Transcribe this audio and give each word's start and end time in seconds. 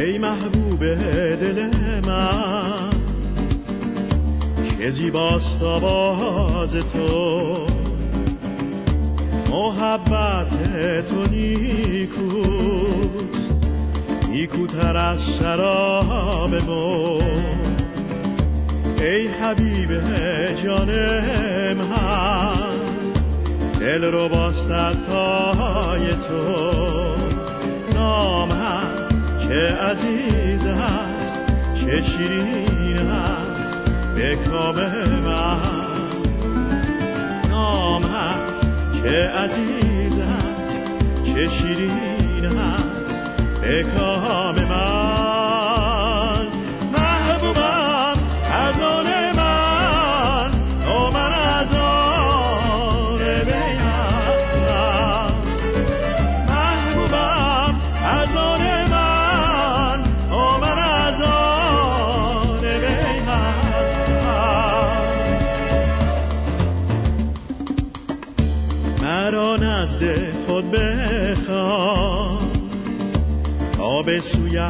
محبوب 0.00 0.84
دل 1.34 1.68
من 2.06 2.90
که 4.78 4.90
زیباست 4.90 5.62
آواز 5.62 6.74
تو. 6.92 7.66
محبت 9.50 10.48
تو 11.08 11.26
نیکوست 11.26 12.80
نیکوتر 14.28 14.96
از 14.96 15.18
شراب 15.38 16.54
مو 16.54 17.20
ای 19.00 19.26
حبیب 19.26 19.90
جان 20.64 20.90
من 21.72 22.70
دل 23.80 24.04
رو 24.04 24.28
باستای 24.28 26.10
تو. 26.28 26.80
نام 27.94 28.52
چه 29.50 29.76
عزیز 29.76 30.66
است 30.66 31.38
چه 31.74 32.02
شیرین 32.02 32.98
است 32.98 33.90
به 34.14 34.36
کام 34.36 34.76
من. 35.20 35.60
نامت 37.48 38.60
چه 39.02 39.28
عزیز 39.28 40.18
است 40.18 40.84
چه 41.24 41.48
شیرین 41.48 42.58
است 42.58 43.24
به 43.60 43.82
کام 43.82 44.64
من. 44.64 44.99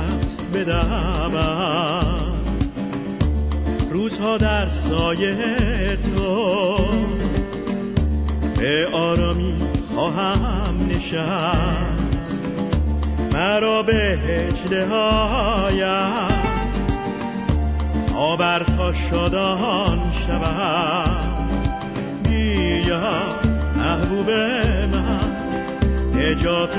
سویت 0.01 0.69
بدمم 0.69 2.33
روزها 3.91 4.37
در 4.37 4.69
سایه 4.69 5.37
تو. 5.97 6.77
به 8.59 8.89
آرامی 8.93 9.55
خواهم 9.95 10.89
نشست. 10.89 12.41
مرا 13.33 13.83
به 13.83 13.93
هجله 13.93 14.87
هایم 14.87 16.41
آبر 18.17 18.63
تا 18.63 18.93
شادان 18.93 20.13
شود 20.27 21.31
بیا 22.23 23.01
محبوب 23.77 24.31
من. 24.31 25.31
نجات 26.15 26.77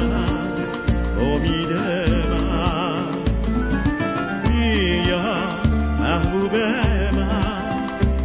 من. 0.00 0.48
امید 1.20 2.17
محبوب 6.18 6.54
من 7.14 7.26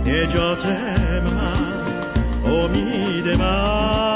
نجات 0.06 0.66
من 0.66 1.64
امید 2.46 3.28
من. 3.28 4.13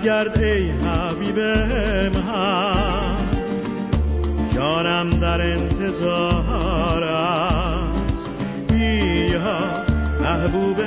برگرد 0.00 0.38
ای 0.38 0.70
حبیب 0.70 1.38
من 2.14 3.16
جانم 4.54 5.20
در 5.20 5.40
انتظار 5.40 7.04
است. 7.04 8.30
بیا 8.68 9.58
محبوب 10.20 10.80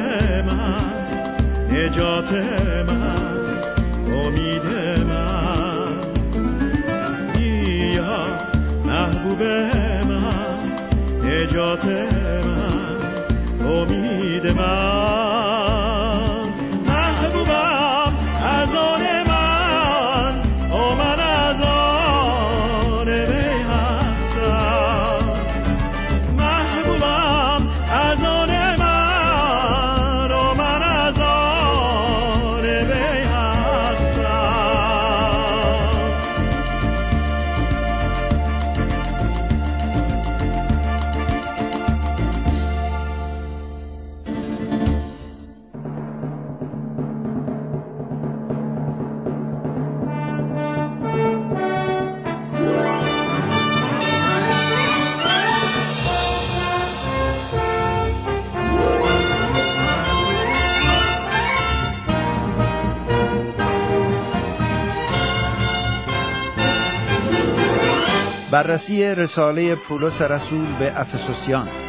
من 0.48 0.94
نجات 1.72 2.32
من 2.88 3.44
امید 4.14 4.66
من. 5.08 5.88
بیا 7.34 8.18
محبوب 8.86 9.42
من 10.10 10.58
نجات 11.24 11.86
من 11.86 12.98
امید 13.66 14.48
من. 14.48 15.33
بررسی 68.64 69.04
رساله 69.04 69.76
پولس 69.76 70.22
رسول 70.22 70.66
به 70.80 71.00
افسوسیان. 71.00 71.83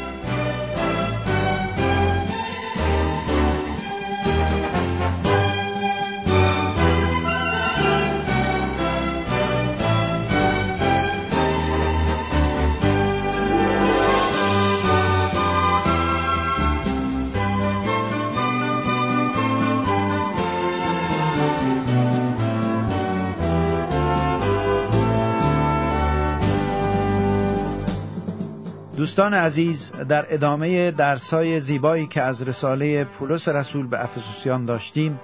دوستان 29.05 29.35
عزیز 29.35 29.93
در 30.09 30.27
ادامه 30.35 30.91
درسای 30.91 31.61
زیبایی 31.61 32.07
که 32.07 32.23
از 32.23 32.43
رساله 32.43 33.05
پولس 33.05 33.49
رسول 33.49 33.87
به 33.87 34.05
افسوسیان 34.05 34.65
داشتیم 34.65 35.21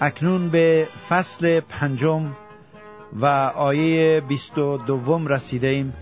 اکنون 0.00 0.48
به 0.48 0.88
فصل 1.08 1.60
پنجم 1.60 2.32
و 3.12 3.26
آیه 3.54 4.20
بیست 4.20 4.58
و 4.58 4.78
دوم 4.78 5.26
رسیده 5.26 5.66
ایم 5.66 5.94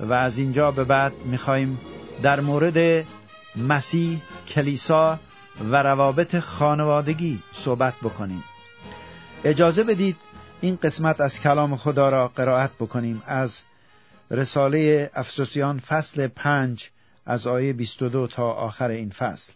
و 0.00 0.12
از 0.12 0.38
اینجا 0.38 0.70
به 0.70 0.84
بعد 0.84 1.12
می‌خواهیم 1.24 1.80
در 2.22 2.40
مورد 2.40 3.06
مسیح 3.56 4.20
کلیسا 4.48 5.18
و 5.70 5.82
روابط 5.82 6.38
خانوادگی 6.38 7.38
صحبت 7.52 7.94
بکنیم. 8.02 8.44
اجازه 9.44 9.84
بدید 9.84 10.16
این 10.60 10.78
قسمت 10.82 11.20
از 11.20 11.40
کلام 11.40 11.76
خدا 11.76 12.08
را 12.08 12.28
قرائت 12.28 12.70
بکنیم 12.80 13.22
از 13.26 13.64
رساله 14.30 15.10
افسوسیان 15.14 15.78
فصل 15.78 16.26
پنج 16.26 16.90
از 17.26 17.46
آیه 17.46 17.72
22 17.72 18.26
تا 18.26 18.50
آخر 18.52 18.90
این 18.90 19.10
فصل. 19.10 19.52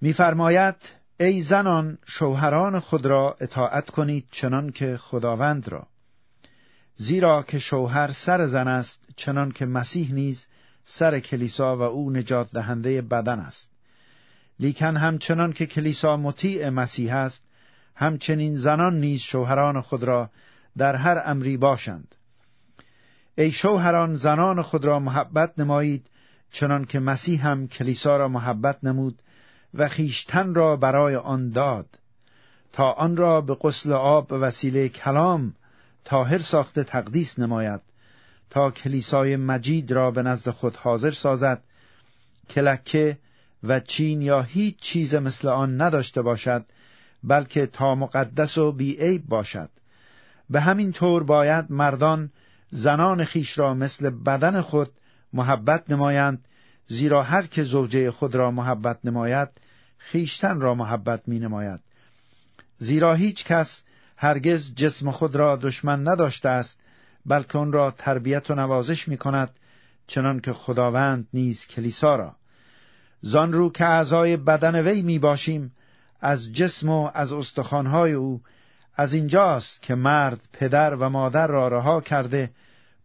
میفرماید 0.00 0.74
ای 1.20 1.42
زنان 1.42 1.98
شوهران 2.06 2.80
خود 2.80 3.06
را 3.06 3.36
اطاعت 3.40 3.90
کنید 3.90 4.24
چنان 4.30 4.72
که 4.72 4.96
خداوند 4.96 5.68
را. 5.68 5.86
زیرا 6.96 7.42
که 7.42 7.58
شوهر 7.58 8.12
سر 8.12 8.46
زن 8.46 8.68
است 8.68 9.00
چنان 9.16 9.52
که 9.52 9.66
مسیح 9.66 10.12
نیز 10.12 10.46
سر 10.84 11.20
کلیسا 11.20 11.76
و 11.76 11.82
او 11.82 12.10
نجات 12.10 12.52
دهنده 12.52 13.02
بدن 13.02 13.38
است. 13.40 13.68
لیکن 14.60 14.96
همچنان 14.96 15.52
که 15.52 15.66
کلیسا 15.66 16.16
مطیع 16.16 16.68
مسیح 16.68 17.14
است 17.14 17.42
همچنین 17.94 18.56
زنان 18.56 19.00
نیز 19.00 19.20
شوهران 19.20 19.80
خود 19.80 20.04
را 20.04 20.30
در 20.78 20.96
هر 20.96 21.22
امری 21.24 21.56
باشند. 21.56 22.14
ای 23.38 23.52
شوهران 23.52 24.14
زنان 24.14 24.62
خود 24.62 24.84
را 24.84 24.98
محبت 24.98 25.58
نمایید 25.58 26.06
چنان 26.52 26.84
که 26.84 26.98
مسیح 26.98 27.46
هم 27.46 27.68
کلیسا 27.68 28.16
را 28.16 28.28
محبت 28.28 28.84
نمود 28.84 29.22
و 29.74 29.88
خیشتن 29.88 30.54
را 30.54 30.76
برای 30.76 31.16
آن 31.16 31.50
داد. 31.50 31.86
تا 32.72 32.92
آن 32.92 33.16
را 33.16 33.40
به 33.40 33.56
قسل 33.62 33.92
آب 33.92 34.26
وسیله 34.30 34.88
کلام 34.88 35.54
تاهر 36.04 36.38
ساخته 36.38 36.84
تقدیس 36.84 37.38
نماید. 37.38 37.80
تا 38.50 38.70
کلیسای 38.70 39.36
مجید 39.36 39.92
را 39.92 40.10
به 40.10 40.22
نزد 40.22 40.50
خود 40.50 40.76
حاضر 40.76 41.10
سازد 41.10 41.62
کلکه 42.50 43.18
و 43.62 43.80
چین 43.80 44.22
یا 44.22 44.42
هیچ 44.42 44.80
چیز 44.80 45.14
مثل 45.14 45.48
آن 45.48 45.80
نداشته 45.80 46.22
باشد 46.22 46.64
بلکه 47.24 47.66
تا 47.66 47.94
مقدس 47.94 48.58
و 48.58 48.72
بیعیب 48.72 49.26
باشد. 49.26 49.70
به 50.50 50.60
همین 50.60 50.92
طور 50.92 51.24
باید 51.24 51.66
مردان 51.70 52.30
زنان 52.76 53.24
خیش 53.24 53.58
را 53.58 53.74
مثل 53.74 54.10
بدن 54.10 54.60
خود 54.60 54.90
محبت 55.32 55.90
نمایند 55.90 56.44
زیرا 56.88 57.22
هر 57.22 57.46
که 57.46 57.62
زوجه 57.62 58.10
خود 58.10 58.34
را 58.34 58.50
محبت 58.50 58.98
نماید 59.04 59.48
خیشتن 59.98 60.60
را 60.60 60.74
محبت 60.74 61.28
می 61.28 61.38
نماید. 61.38 61.80
زیرا 62.78 63.14
هیچ 63.14 63.44
کس 63.44 63.82
هرگز 64.16 64.74
جسم 64.74 65.10
خود 65.10 65.36
را 65.36 65.56
دشمن 65.56 66.08
نداشته 66.08 66.48
است 66.48 66.78
بلکه 67.26 67.58
آن 67.58 67.72
را 67.72 67.90
تربیت 67.90 68.50
و 68.50 68.54
نوازش 68.54 69.08
می 69.08 69.16
کند 69.16 69.50
چنان 70.06 70.40
که 70.40 70.52
خداوند 70.52 71.28
نیز 71.32 71.66
کلیسا 71.66 72.16
را. 72.16 72.36
زان 73.22 73.52
رو 73.52 73.70
که 73.70 73.86
اعضای 73.86 74.36
بدن 74.36 74.88
وی 74.88 75.02
می 75.02 75.18
باشیم 75.18 75.72
از 76.20 76.52
جسم 76.52 76.88
و 76.88 77.10
از 77.14 77.32
استخوانهای 77.32 78.12
او 78.12 78.42
از 78.96 79.12
اینجاست 79.12 79.82
که 79.82 79.94
مرد 79.94 80.40
پدر 80.52 80.94
و 80.94 81.08
مادر 81.08 81.46
را 81.46 81.68
رها 81.68 82.00
کرده 82.00 82.50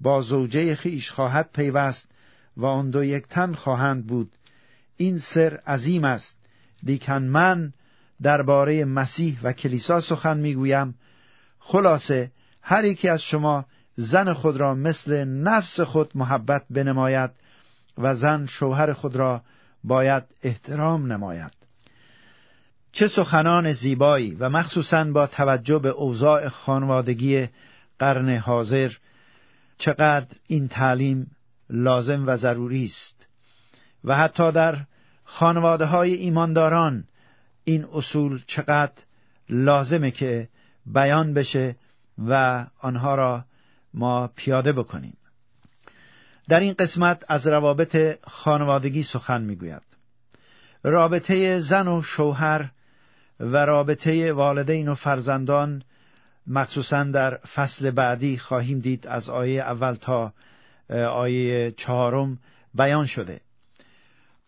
با 0.02 0.22
زوجه 0.22 0.76
خیش 0.76 1.12
خواهد 1.12 1.50
پیوست 1.54 2.12
و 2.58 2.66
آن 2.66 2.90
دو 2.90 3.04
یک 3.04 3.28
تن 3.28 3.54
خواهند 3.54 4.08
بود. 4.08 4.32
این 4.98 5.18
سر 5.18 5.60
عظیم 5.68 6.04
است. 6.04 6.38
لیکن 6.84 7.24
من 7.24 7.74
درباره 8.22 8.86
مسیح 8.86 9.40
و 9.44 9.54
کلیسا 9.54 10.02
سخن 10.02 10.38
می‌گویم. 10.38 10.96
خلاصه 11.60 12.32
هر 12.62 12.86
یکی 12.86 13.10
از 13.10 13.22
شما 13.22 13.66
زن 13.96 14.34
خود 14.34 14.58
را 14.58 14.76
مثل 14.76 15.24
نفس 15.24 15.80
خود 15.80 16.12
محبت 16.16 16.66
بنماید 16.70 17.32
و 17.98 18.16
زن 18.16 18.46
شوهر 18.46 18.94
خود 18.94 19.16
را 19.16 19.42
باید 19.84 20.24
احترام 20.44 21.12
نماید. 21.12 21.52
چه 22.92 23.08
سخنان 23.08 23.72
زیبایی 23.72 24.36
و 24.36 24.50
مخصوصا 24.50 25.04
با 25.04 25.28
توجه 25.28 25.80
به 25.80 25.90
اوضاع 25.90 26.50
خانوادگی 26.50 27.48
قرن 28.00 28.38
حاضر 28.38 28.92
چقدر 29.82 30.36
این 30.48 30.68
تعلیم 30.68 31.32
لازم 31.70 32.28
و 32.28 32.38
ضروری 32.38 32.86
است. 32.86 33.28
و 34.04 34.16
حتی 34.16 34.52
در 34.52 34.78
خانواده 35.24 35.86
های 35.86 36.14
ایمانداران 36.14 37.04
این 37.64 37.86
اصول 37.94 38.42
چقدر 38.48 38.94
لازمه 39.50 40.12
که 40.12 40.50
بیان 40.86 41.34
بشه 41.34 41.76
و 42.28 42.66
آنها 42.80 43.16
را 43.16 43.46
ما 43.94 44.30
پیاده 44.36 44.74
بکنیم. 44.74 45.18
در 46.50 46.60
این 46.60 46.74
قسمت 46.80 47.24
از 47.28 47.48
روابط 47.48 48.20
خانوادگی 48.24 49.04
سخن 49.04 49.42
می‌گوید. 49.42 49.82
رابطه 50.84 51.60
زن 51.60 51.88
و 51.88 52.02
شوهر 52.02 52.72
و 53.40 53.66
رابطه 53.66 54.34
والدین 54.34 54.88
و 54.88 54.96
فرزندان 54.96 55.84
مخصوصا 56.48 57.04
در 57.04 57.38
فصل 57.38 57.92
بعدی 57.92 58.38
خواهیم 58.38 58.80
دید 58.80 59.08
از 59.08 59.30
آیه 59.30 59.62
اول 59.62 59.94
تا 59.94 60.34
آیه 61.10 61.72
چهارم 61.72 62.40
بیان 62.74 63.06
شده 63.06 63.42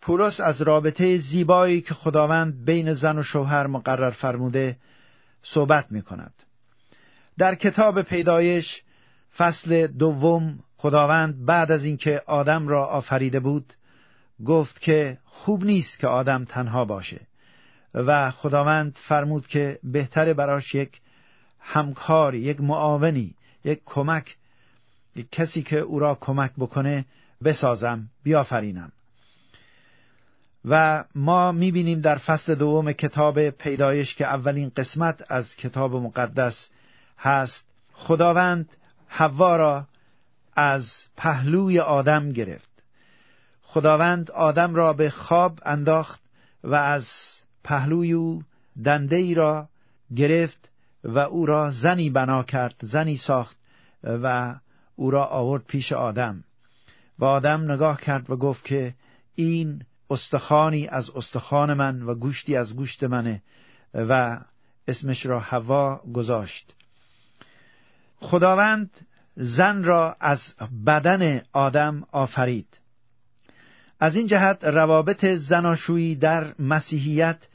پولس 0.02 0.40
از 0.40 0.62
رابطه 0.62 1.18
زیبایی 1.18 1.82
که 1.82 1.94
خداوند 1.94 2.66
بین 2.66 2.94
زن 2.94 3.18
و 3.18 3.24
شوهر 3.24 3.68
مقرر 3.68 4.10
فرموده 4.10 4.78
صحبت 5.44 5.86
می 5.92 6.02
کند. 6.02 6.34
در 7.38 7.56
کتاب 7.56 8.02
پیدایش 8.02 8.84
فصل 9.38 9.88
دوم 9.88 10.60
خداوند 10.78 11.46
بعد 11.46 11.72
از 11.72 11.86
اینکه 11.86 12.22
آدم 12.26 12.68
را 12.68 12.86
آفریده 12.86 13.40
بود 13.40 13.74
گفت 14.46 14.82
که 14.82 15.18
خوب 15.26 15.66
نیست 15.66 16.00
که 16.00 16.08
آدم 16.08 16.46
تنها 16.46 16.86
باشه 16.86 17.22
و 17.94 18.32
خداوند 18.32 18.98
فرمود 19.02 19.48
که 19.48 19.80
بهتر 19.84 20.34
براش 20.34 20.76
یک 20.76 21.02
همکاری 21.63 22.39
یک 22.39 22.62
معاونی 22.62 23.36
یک 23.65 23.82
کمک 23.86 24.38
یک 25.15 25.27
کسی 25.32 25.63
که 25.63 25.77
او 25.77 26.00
را 26.00 26.17
کمک 26.22 26.51
بکنه 26.58 27.05
بسازم 27.43 28.10
بیافرینم. 28.24 28.91
و 30.65 31.03
ما 31.15 31.51
می‌بینیم 31.51 32.01
در 32.01 32.17
فصل 32.17 32.55
دوم 32.55 32.91
کتاب 32.91 33.50
پیدایش 33.50 34.15
که 34.15 34.25
اولین 34.25 34.72
قسمت 34.75 35.24
از 35.29 35.55
کتاب 35.55 35.96
مقدس 35.96 36.70
هست 37.17 37.65
خداوند 37.93 38.70
حوا 39.08 39.58
را 39.58 39.88
از 40.55 41.08
پهلوی 41.17 41.79
آدم 41.79 42.32
گرفت. 42.32 42.70
خداوند 43.63 44.32
آدم 44.32 44.75
را 44.75 44.93
به 44.93 45.10
خواب 45.10 45.60
انداخت 45.65 46.22
و 46.63 46.75
از 46.75 47.08
پهلوی 47.63 48.12
او 48.12 48.43
دنده 48.84 49.15
ای 49.15 49.34
را 49.34 49.70
گرفت 50.15 50.70
و 51.03 51.19
او 51.19 51.45
را 51.45 51.72
زنی 51.72 52.10
بنا 52.10 52.43
کرد 52.43 52.75
زنی 52.81 53.17
ساخت 53.17 53.57
و 54.03 54.55
او 54.95 55.12
را 55.12 55.25
آورد 55.25 55.63
پیش 55.63 55.91
آدم. 55.91 56.43
و 57.19 57.25
آدم 57.25 57.72
نگاه 57.72 58.01
کرد 58.01 58.29
و 58.29 58.36
گفت 58.36 58.65
که 58.65 58.95
این 59.36 59.86
استخانی 60.10 60.88
از 60.88 61.10
استخوان 61.10 61.74
من 61.74 62.01
و 62.01 62.15
گوشتی 62.15 62.55
از 62.55 62.75
گوشت 62.75 63.03
منه 63.03 63.41
و 63.93 64.39
اسمش 64.88 65.25
را 65.25 65.39
هوا 65.39 66.01
گذاشت. 66.13 66.75
خداوند 68.19 68.89
زن 69.36 69.83
را 69.83 70.15
از 70.19 70.53
بدن 70.86 71.41
آدم 71.53 72.03
آفرید. 72.12 72.67
از 74.00 74.15
این 74.15 74.27
جهت 74.27 74.63
روابط 74.63 75.25
زناشویی 75.25 76.15
در 76.15 76.55
مسیحیت 76.60 77.48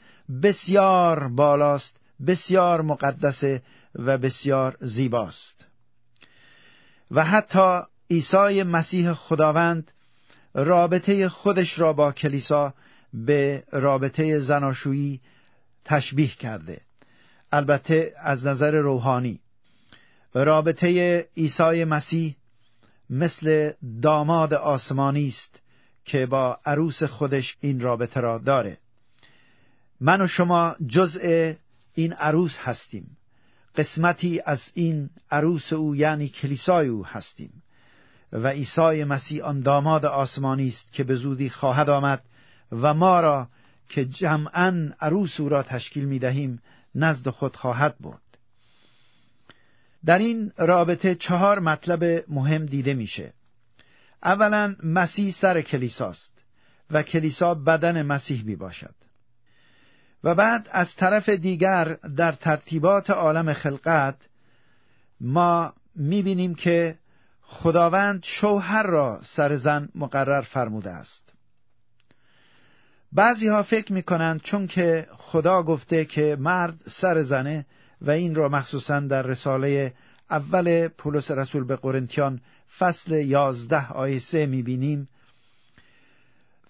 بسیار 0.43 1.27
بالاست 1.27 1.97
بسیار 2.27 2.81
مقدسه 2.81 3.61
و 3.95 4.17
بسیار 4.17 4.77
زیباست. 4.81 5.65
و 7.11 7.23
حتی 7.25 7.79
عیسی 8.11 8.63
مسیح 8.63 9.13
خداوند 9.13 9.91
رابطه 10.53 11.29
خودش 11.29 11.79
را 11.79 11.93
با 11.93 12.11
کلیسا 12.11 12.73
به 13.13 13.63
رابطه 13.71 14.39
زناشویی 14.39 15.21
تشبیه 15.85 16.27
کرده. 16.27 16.81
البته 17.51 18.13
از 18.17 18.45
نظر 18.45 18.71
روحانی. 18.71 19.39
رابطه 20.33 21.19
عیسی 21.37 21.83
مسیح 21.83 22.35
مثل 23.09 23.71
داماد 24.01 24.53
آسمانی 24.53 25.27
است 25.27 25.61
که 26.05 26.25
با 26.25 26.59
عروس 26.65 27.03
خودش 27.03 27.57
این 27.61 27.79
رابطه 27.79 28.19
را 28.19 28.37
داره. 28.37 28.77
من 30.01 30.21
و 30.21 30.27
شما 30.27 30.75
جزء 30.87 31.53
این 31.93 32.13
عروس 32.13 32.57
هستیم. 32.57 33.17
قسمتی 33.75 34.41
از 34.45 34.71
این 34.73 35.09
عروس 35.31 35.73
او 35.73 35.95
یعنی 35.95 36.29
کلیسای 36.29 36.87
او 36.87 37.05
هستیم. 37.05 37.63
و 38.31 38.47
عیسی 38.47 39.03
مسیح 39.03 39.43
آن 39.43 39.61
داماد 39.61 40.05
آسمانی 40.05 40.67
است 40.67 40.93
که 40.93 41.03
به 41.03 41.15
زودی 41.15 41.49
خواهد 41.49 41.89
آمد 41.89 42.21
و 42.71 42.93
ما 42.93 43.21
را 43.21 43.47
که 43.89 44.05
جمعا 44.05 44.91
عروس 44.99 45.39
او 45.39 45.49
را 45.49 45.63
تشکیل 45.63 46.05
می 46.05 46.19
دهیم 46.19 46.61
نزد 46.95 47.29
خود 47.29 47.55
خواهد 47.55 47.95
برد. 47.99 48.21
در 50.05 50.19
این 50.19 50.51
رابطه 50.57 51.15
چهار 51.15 51.59
مطلب 51.59 52.25
مهم 52.27 52.65
دیده 52.65 52.93
میشه. 52.93 53.33
اولا 54.23 54.75
مسیح 54.83 55.31
سر 55.31 55.61
کلیساست 55.61 56.31
و 56.91 57.03
کلیسا 57.03 57.53
بدن 57.53 58.01
مسیح 58.01 58.43
می 58.43 58.55
باشد 58.55 58.95
و 60.23 60.35
بعد 60.35 60.67
از 60.71 60.95
طرف 60.95 61.29
دیگر 61.29 61.97
در 62.17 62.31
ترتیبات 62.31 63.09
عالم 63.09 63.53
خلقت 63.53 64.15
ما 65.21 65.73
می‌بینیم 65.95 66.55
که 66.55 66.97
خداوند 67.41 68.23
شوهر 68.23 68.83
را 68.83 69.19
سر 69.23 69.55
زن 69.55 69.89
مقرر 69.95 70.41
فرموده 70.41 70.89
است. 70.89 71.33
بعضی 73.11 73.47
ها 73.47 73.63
فکر 73.63 73.93
می‌کنند 73.93 74.41
چون 74.41 74.67
که 74.67 75.07
خدا 75.17 75.63
گفته 75.63 76.05
که 76.05 76.37
مرد 76.39 76.75
سر 76.87 77.21
زنه 77.21 77.65
و 78.01 78.11
این 78.11 78.35
را 78.35 78.49
مخصوصا 78.49 78.99
در 78.99 79.21
رساله 79.21 79.93
اول 80.29 80.87
پولس 80.87 81.31
رسول 81.31 81.63
به 81.63 81.75
قرنتیان 81.75 82.41
فصل 82.77 83.11
یازده 83.11 83.91
آیه 83.91 84.19
سه 84.19 84.45
می‌بینیم 84.45 85.09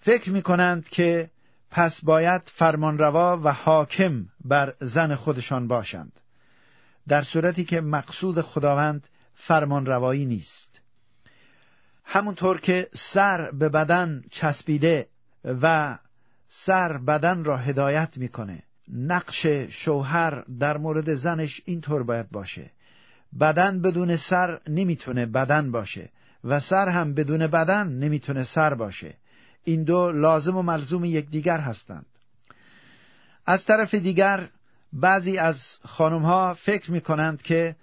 فکر 0.00 0.30
می‌کنند 0.30 0.88
که 0.88 1.30
پس 1.70 2.04
باید 2.04 2.42
فرمانروا 2.54 3.40
و 3.44 3.52
حاکم 3.52 4.26
بر 4.44 4.74
زن 4.80 5.14
خودشان 5.14 5.68
باشند. 5.68 6.12
در 7.08 7.22
صورتی 7.22 7.64
که 7.64 7.80
مقصود 7.80 8.40
خداوند 8.40 9.08
فرمانروایی 9.34 10.26
نیست. 10.26 10.80
همونطور 12.04 12.60
که 12.60 12.88
سر 12.94 13.50
به 13.50 13.68
بدن 13.68 14.22
چسبیده 14.30 15.08
و 15.44 15.98
سر 16.48 16.98
بدن 16.98 17.44
را 17.44 17.56
هدایت 17.56 18.18
می‌کنه 18.18 18.62
نقش 18.92 19.46
شوهر 19.70 20.40
در 20.40 20.76
مورد 20.76 21.14
زنش 21.14 21.60
اینطور 21.64 22.02
باید 22.02 22.30
باشه. 22.30 22.70
بدن 23.40 23.82
بدون 23.82 24.16
سر 24.16 24.60
نمی‌تونه 24.68 25.26
بدن 25.26 25.70
باشه 25.70 26.10
و 26.44 26.60
سر 26.60 26.88
هم 26.88 27.14
بدون 27.14 27.46
بدن 27.46 27.88
نمی‌تونه 27.88 28.44
سر 28.44 28.74
باشه. 28.74 29.14
این 29.64 29.84
دو 29.84 30.12
لازم 30.12 30.56
و 30.56 30.62
ملزوم 30.62 31.04
یکدیگر 31.04 31.60
هستند. 31.60 32.06
از 33.46 33.64
طرف 33.64 33.94
دیگر 33.94 34.48
بعضی 34.92 35.38
از 35.38 35.78
خانم 35.84 36.22
ها 36.22 36.54
فکر 36.54 36.90
می 36.92 37.00
کنند 37.00 37.42
که 37.42 37.76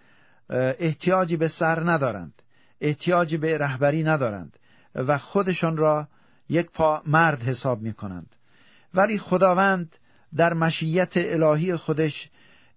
احتیاجی 0.49 1.37
به 1.37 1.47
سر 1.47 1.91
ندارند 1.91 2.41
احتیاجی 2.81 3.37
به 3.37 3.57
رهبری 3.57 4.03
ندارند 4.03 4.59
و 4.95 5.17
خودشان 5.17 5.77
را 5.77 6.07
یک 6.49 6.71
پا 6.71 7.01
مرد 7.05 7.43
حساب 7.43 7.81
می 7.81 7.93
کنند 7.93 8.35
ولی 8.93 9.19
خداوند 9.19 9.95
در 10.35 10.53
مشیت 10.53 11.13
الهی 11.15 11.75
خودش 11.75 12.29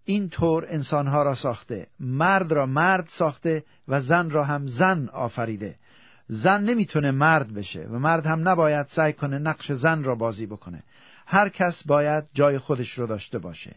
این 0.05 0.29
طور 0.29 0.67
انسانها 0.69 1.23
را 1.23 1.35
ساخته. 1.35 1.87
مرد 2.01 2.53
را 2.53 2.67
مرد 2.67 3.07
ساخته 3.09 3.65
و 3.89 4.01
زن 4.01 4.31
را 4.31 4.45
هم 4.45 4.67
زن 4.67 5.09
آفریده. 5.09 5.77
زن 6.33 6.65
نمی‌تونه 6.65 7.11
مرد 7.11 7.55
بشه 7.55 7.87
و 7.91 7.99
مرد 7.99 8.27
هم 8.27 8.49
نباید 8.49 8.87
سعی 8.87 9.13
کنه 9.13 9.39
نقش 9.39 9.73
زن 9.73 10.05
را 10.05 10.15
بازی 10.15 10.47
بکنه. 10.47 10.83
هر 11.27 11.49
کس 11.49 11.87
باید 11.87 12.25
جای 12.35 12.59
خودش 12.59 12.99
رو 12.99 13.07
داشته 13.07 13.39
باشه 13.39 13.75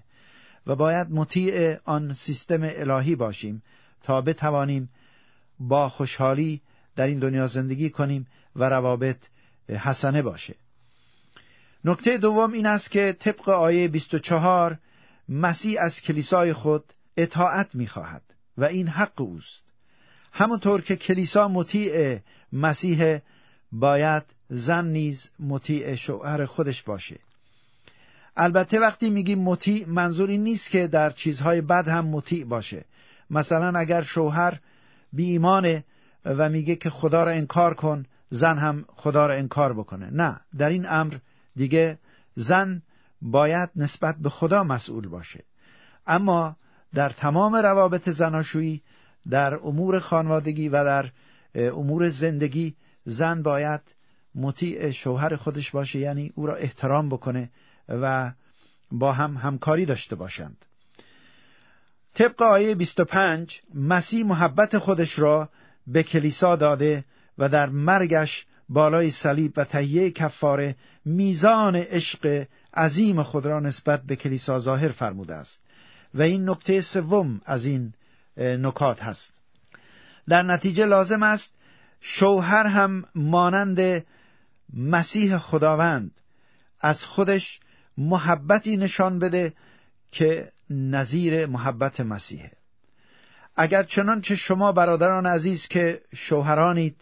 و 0.67 0.75
باید 0.75 1.12
مطیع 1.12 1.77
آن 1.86 2.13
سیستم 2.13 2.60
الهی 2.63 3.15
باشیم 3.15 3.63
تا 4.03 4.22
بتوانیم 4.22 4.89
با 5.60 5.89
خوشحالی 5.89 6.62
در 6.95 7.07
این 7.07 7.19
دنیا 7.19 7.48
زندگی 7.48 7.89
کنیم 7.89 8.27
و 8.55 8.69
روابط 8.69 9.17
حسنه 9.69 10.22
باشه. 10.22 10.55
نکته 11.86 12.17
دوم 12.17 12.51
این 12.51 12.65
است 12.65 12.91
که 12.91 13.15
طبق 13.19 13.50
آیه 13.50 13.88
24 13.88 14.77
مسیح 15.29 15.81
از 15.81 16.01
کلیسای 16.01 16.53
خود 16.53 16.83
اطاعت 17.17 17.75
می‌خواهد 17.75 18.22
و 18.57 18.65
این 18.65 18.88
حق 18.88 19.22
اوست. 19.22 19.73
همونطور 20.34 20.82
که 20.82 20.96
کلیسا 20.96 21.48
مطیع 21.48 22.20
مسیح 22.54 23.20
باید 23.72 24.24
زن 24.50 24.86
نیز 24.86 25.30
مطیع 25.40 25.96
شوهر 25.96 26.46
خودش 26.46 26.84
باشه. 26.84 27.20
البته 28.38 28.80
وقتی 28.80 29.10
میگیم 29.10 29.40
مطیع 29.40 29.90
منظور 29.90 30.30
این 30.30 30.44
نیست 30.44 30.70
که 30.70 30.88
در 30.88 31.10
چیزهای 31.10 31.62
بد 31.62 31.88
هم 31.88 32.06
مطیع 32.06 32.46
باشه. 32.46 32.86
مثلا 33.30 33.80
اگر 33.80 34.02
شوهر 34.02 34.60
بی 35.13 35.25
ایمانه 35.32 35.84
و 36.25 36.50
میگه 36.50 36.75
که 36.75 36.90
خدا 36.90 37.24
را 37.24 37.32
انکار 37.32 37.74
کن 37.74 38.06
زن 38.30 38.58
هم 38.58 38.86
خدا 38.96 39.28
را 39.28 39.34
انکار 39.34 39.74
بکنه. 39.74 40.10
نه 40.12 40.40
در 40.58 40.70
این 40.70 40.86
امر 40.90 41.13
دیگه 41.56 42.00
زن 42.36 42.82
باید 43.22 43.70
نسبت 43.75 44.16
به 44.16 44.30
خدا 44.30 44.63
مسئول 44.63 45.08
باشه. 45.08 45.44
اما 46.08 46.56
در 46.94 47.10
تمام 47.10 47.56
روابط 47.56 48.10
زناشویی 48.10 48.82
در 49.30 49.56
امور 49.56 50.00
خانوادگی 50.00 50.70
و 50.70 50.84
در 50.84 51.10
امور 51.56 52.10
زندگی 52.10 52.75
زن 53.06 53.44
باید 53.44 53.82
مطیع 54.36 54.92
شوهر 54.92 55.36
خودش 55.36 55.72
باشه 55.72 56.00
یعنی 56.00 56.32
او 56.36 56.46
را 56.46 56.56
احترام 56.56 57.10
بکنه 57.10 57.50
و 57.89 58.32
با 58.92 59.12
هم 59.12 59.38
همکاری 59.38 59.86
داشته 59.86 60.15
باشند. 60.15 60.65
طبق 62.13 62.42
آیه 62.42 62.75
25 62.75 63.62
مسیح 63.74 64.25
محبت 64.25 64.77
خودش 64.77 65.20
را 65.20 65.50
به 65.88 66.03
کلیسا 66.03 66.56
داده 66.56 67.06
و 67.38 67.50
در 67.50 67.70
مرگش 67.70 68.46
بالای 68.70 69.12
صلیب 69.12 69.53
و 69.58 69.63
تهیه 69.63 70.12
کفاره 70.12 70.75
میزان 71.06 71.75
عشق 71.75 72.48
عظیم 72.74 73.24
خود 73.24 73.46
را 73.46 73.60
نسبت 73.60 74.01
به 74.01 74.15
کلیسا 74.15 74.60
ظاهر 74.60 74.89
فرموده 74.89 75.34
است. 75.34 75.60
و 76.13 76.22
این 76.22 76.50
نکته 76.50 76.82
سوم 76.82 77.42
از 77.46 77.65
این 77.65 77.94
نکات 78.38 79.04
هست. 79.04 79.32
در 80.28 80.44
نتیجه 80.44 80.86
لازم 80.86 81.24
است 81.24 81.54
شوهر 82.02 82.68
هم 82.68 83.04
مانند 83.16 84.06
مسیح 84.74 85.38
خداوند 85.38 86.12
از 86.80 87.06
خودش 87.06 87.60
محبتی 87.98 88.78
نشان 88.78 89.20
بده 89.20 89.54
که 90.12 90.52
نظیر 90.70 91.46
محبت 91.46 92.00
مسیحه. 92.00 92.52
اگر 93.56 93.84
چنانچه 93.84 94.36
شما 94.36 94.72
برادران 94.72 95.25
عزیز 95.25 95.68
که 95.68 96.02
شوهرانید 96.16 96.96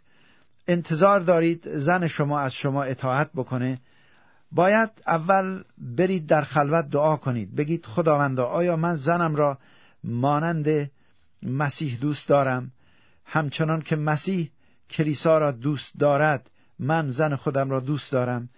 انتظار 0.68 1.20
دارید 1.20 1.78
زن 1.78 2.08
شما 2.08 2.40
از 2.40 2.54
شما 2.54 2.84
اطاعت 2.84 3.30
بکنه 3.36 3.82
باید 4.52 4.90
اول 5.08 5.64
برید 5.78 6.28
در 6.28 6.42
خلوت 6.42 6.90
دعا 6.90 7.18
کنید. 7.18 7.56
بگید 7.56 7.86
خداوندا 7.86 8.46
آیا 8.46 8.76
من 8.76 8.96
زنم 8.96 9.36
را 9.36 9.58
مانند 10.04 10.92
مسیح 11.44 11.98
دوست 11.98 12.28
دارم. 12.28 12.72
همچنان 13.26 13.82
که 13.82 13.96
مسیح 13.96 14.52
کلیسا 14.90 15.38
را 15.38 15.52
دوست 15.52 15.92
دارد 16.00 16.50
من 16.80 17.10
زن 17.10 17.36
خودم 17.36 17.70
را 17.70 17.80
دوست 17.80 18.12
دارم. 18.12 18.50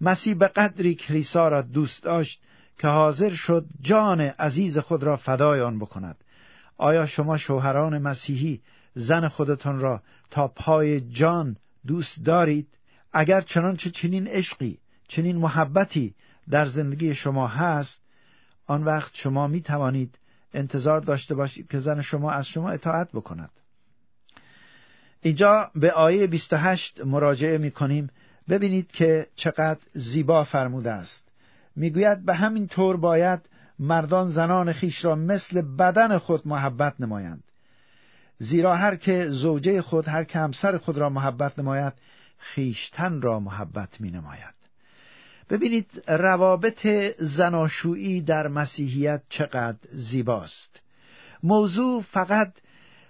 مسیح 0.00 0.34
به 0.34 0.48
قدری 0.48 0.94
کلیسا 0.94 1.48
را 1.48 1.62
دوست 1.62 2.02
داشت 2.02 2.42
که 2.78 2.88
حاضر 2.88 3.30
شد 3.30 3.66
جان 3.80 4.20
عزیز 4.20 4.78
خود 4.78 5.02
را 5.02 5.16
فدای 5.16 5.60
آن 5.60 5.78
بکند. 5.78 6.24
آیا 6.76 7.06
شما 7.06 7.38
شوهران 7.38 7.98
مسیحی 7.98 8.60
زن 8.94 9.28
خودتان 9.28 9.80
را 9.80 10.02
تا 10.30 10.48
پای 10.48 11.00
جان 11.00 11.56
دوست 11.86 12.24
دارید؟ 12.24 12.68
اگر 13.12 13.40
چنانچه 13.40 13.90
چنین 13.90 14.26
عشقی 14.26 14.78
چنین 15.08 15.36
محبتی 15.36 16.14
در 16.50 16.68
زندگی 16.68 17.14
شما 17.14 17.46
هست 17.46 18.00
آن 18.66 18.84
وقت 18.84 19.14
شما 19.14 19.46
می 19.46 19.60
توانید 19.60 20.18
انتظار 20.54 21.00
داشته 21.00 21.34
باشید 21.34 21.68
که 21.70 21.78
زن 21.78 22.00
شما 22.00 22.30
از 22.30 22.46
شما 22.46 22.70
اطاعت 22.70 23.12
بکند. 23.12 23.50
اینجا 25.20 25.70
به 25.74 25.92
آیه 25.92 26.26
28 26.26 27.04
مراجعه 27.04 27.58
می 27.58 27.70
کنیم 27.70 28.10
ببینید 28.48 28.92
که 28.92 29.26
چقدر 29.36 29.80
زیبا 29.92 30.44
فرموده 30.44 30.90
است. 30.90 31.24
می‌گوید 31.76 32.24
به 32.24 32.34
همین 32.34 32.66
طور 32.66 32.96
باید 32.96 33.40
مردان 33.78 34.30
زنان 34.30 34.72
خیش 34.72 35.04
را 35.04 35.14
مثل 35.14 35.62
بدن 35.62 36.18
خود 36.18 36.48
محبت 36.48 37.00
نمایند. 37.00 37.44
زیرا 38.38 38.76
هر 38.76 38.96
که 38.96 39.30
زوجه 39.30 39.82
خود 39.82 40.08
هر 40.08 40.24
که 40.24 40.38
همسر 40.38 40.78
خود 40.78 40.98
را 40.98 41.10
محبت 41.10 41.58
نماید 41.58 41.92
خیشتن 42.38 43.22
را 43.22 43.40
محبت 43.40 44.00
می 44.00 44.10
نماید 44.10 44.61
ببینید 45.52 46.02
روابط 46.08 46.86
زناشویی 47.18 48.20
در 48.20 48.48
مسیحیت 48.48 49.22
چقدر 49.28 49.78
زیباست. 49.90 50.80
موضوع 51.42 52.02
فقط 52.02 52.52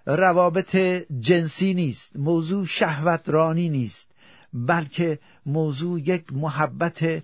روابط 0.07 0.77
جنسی 1.21 1.75
نیست 1.75 2.17
موضوع 2.17 2.67
شهوترانی 2.67 3.69
نیست 3.69 4.09
بلکه 4.55 5.19
موضوع 5.47 6.01
یک 6.01 6.33
محبت 6.33 7.23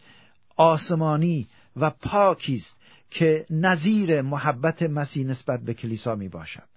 آسمانی 0.56 1.48
و 1.76 1.90
پاکی 1.90 2.54
است 2.54 2.76
که 3.10 3.46
نظیر 3.50 4.22
محبت 4.22 4.82
مسیح 4.82 5.26
نسبت 5.26 5.60
به 5.60 5.75
کلیسا 5.75 6.14
می 6.14 6.28
باشد. 6.28 6.68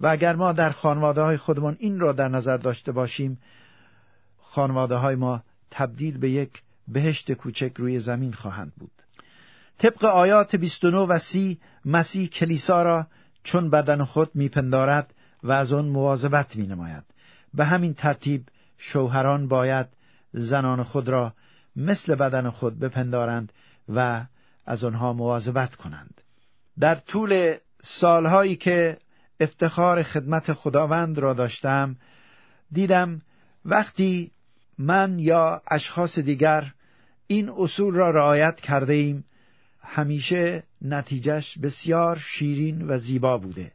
و 0.00 0.06
اگر 0.06 0.36
ما 0.36 0.52
در 0.52 0.70
خانواده 0.70 1.20
های 1.20 1.36
خودمان 1.36 1.76
این 1.80 2.00
را 2.00 2.12
در 2.12 2.28
نظر 2.28 2.56
داشته 2.56 2.92
باشیم 2.92 3.38
خانواده 4.38 4.94
های 4.94 5.14
ما 5.14 5.42
تبدیل 5.70 6.18
به 6.18 6.30
یک 6.30 6.62
بهشت 6.92 7.32
کوچک 7.32 7.72
روی 7.76 8.00
زمین 8.00 8.32
خواهند 8.32 8.72
بود 8.76 8.90
طبق 9.78 10.04
آیات 10.04 10.56
29 10.56 10.96
و 10.98 11.18
30 11.18 11.60
مسیح 11.84 12.28
کلیسا 12.28 12.82
را 12.82 13.06
چون 13.42 13.70
بدن 13.70 14.04
خود 14.04 14.30
میپندارد 14.34 15.14
و 15.42 15.52
از 15.52 15.72
آن 15.72 15.88
مواظبت 15.88 16.56
می 16.56 16.66
نماید. 16.66 17.04
به 17.54 17.64
همین 17.64 17.94
ترتیب 17.94 18.48
شوهران 18.78 19.48
باید 19.48 19.86
زنان 20.32 20.82
خود 20.82 21.08
را 21.08 21.34
مثل 21.76 22.14
بدن 22.14 22.50
خود 22.50 22.78
بپندارند 22.78 23.52
و 23.88 24.24
از 24.66 24.84
آنها 24.84 25.12
مواظبت 25.12 25.74
کنند 25.74 26.20
در 26.80 26.94
طول 26.94 27.54
سالهایی 27.82 28.56
که 28.56 28.98
افتخار 29.40 30.02
خدمت 30.02 30.52
خداوند 30.52 31.18
را 31.18 31.34
داشتم 31.34 31.96
دیدم 32.72 33.22
وقتی 33.64 34.30
من 34.78 35.18
یا 35.18 35.62
اشخاص 35.70 36.18
دیگر 36.18 36.72
این 37.30 37.48
اصول 37.48 37.94
را 37.94 38.10
رعایت 38.10 38.60
کرده 38.60 38.92
ایم 38.92 39.24
همیشه 39.82 40.62
نتیجهش 40.82 41.58
بسیار 41.58 42.18
شیرین 42.18 42.88
و 42.88 42.98
زیبا 42.98 43.38
بوده. 43.38 43.72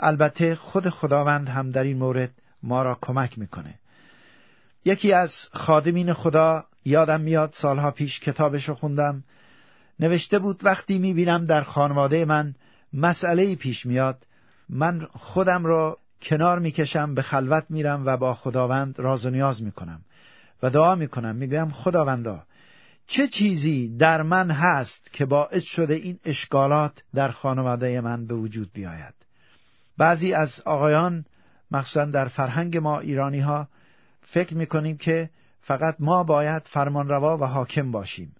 البته 0.00 0.56
خود 0.56 0.88
خداوند 0.88 1.48
هم 1.48 1.70
در 1.70 1.82
این 1.82 1.98
مورد 1.98 2.30
ما 2.62 2.82
را 2.82 2.98
کمک 3.00 3.38
می‌کنه. 3.38 3.74
یکی 4.84 5.12
از 5.12 5.48
خادمین 5.52 6.12
خدا 6.12 6.64
یادم 6.84 7.20
میاد 7.20 7.54
سالها 7.56 7.90
پیش 7.90 8.20
کتابش 8.20 8.68
رو 8.68 8.74
خوندم. 8.74 9.24
نوشته 10.00 10.38
بود 10.38 10.60
وقتی 10.64 10.98
می‌بینم 10.98 11.44
در 11.44 11.62
خانواده 11.62 12.24
من 12.24 12.54
مسئله 12.92 13.54
پیش 13.54 13.86
میاد 13.86 14.26
من 14.68 15.06
خودم 15.12 15.66
را 15.66 15.98
کنار 16.22 16.58
می‌کشم 16.58 17.14
به 17.14 17.22
خلوت 17.22 17.64
میرم 17.68 18.06
و 18.06 18.16
با 18.16 18.34
خداوند 18.34 19.00
راز 19.00 19.26
و 19.26 19.30
نیاز 19.30 19.62
می‌کنم 19.62 20.00
و 20.62 20.70
دعا 20.70 20.94
می‌کنم. 20.94 21.36
می‌گویم 21.36 21.70
خداوندا 21.70 22.42
چه 23.06 23.28
چیزی 23.28 23.96
در 23.96 24.22
من 24.22 24.50
هست 24.50 25.12
که 25.12 25.26
باعث 25.26 25.62
شده 25.62 25.94
این 25.94 26.18
اشکالات 26.24 27.02
در 27.14 27.30
خانواده 27.30 28.00
من 28.00 28.26
به 28.26 28.34
وجود 28.34 28.72
بیاید؟ 28.72 29.14
بعضی 29.98 30.32
از 30.32 30.60
آقایان 30.60 31.24
مخصوصا 31.70 32.04
در 32.04 32.28
فرهنگ 32.28 32.76
ما 32.76 32.98
ایرانی 32.98 33.40
ها 33.40 33.68
فکر 34.22 34.54
می‌کنیم 34.54 34.96
که 34.96 35.30
فقط 35.62 35.96
ما 35.98 36.24
باید 36.24 36.62
فرمانروا 36.66 37.38
و 37.38 37.44
حاکم 37.44 37.90
باشیم. 37.90 38.34